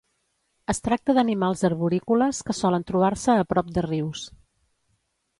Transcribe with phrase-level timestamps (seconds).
[0.73, 4.25] Es tracta d'animals arborícoles que solen trobar-se a prop de rius.